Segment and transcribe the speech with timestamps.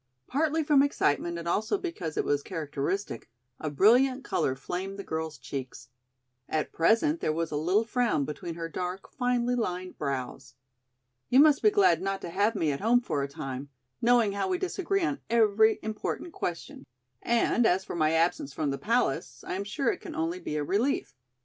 [0.25, 5.37] Partly from excitement and also because it was characteristic, a brilliant color flamed the girl's
[5.37, 5.89] cheeks.
[6.49, 10.55] At present there was a little frown between her dark, finely lined brows.
[11.29, 13.69] "You must be glad not to have me at home for a time,
[14.01, 16.83] knowing how we disagree on every important question.
[17.21, 20.55] And, as for my absence from the palace, I am sure it can only be
[20.55, 21.13] a relief.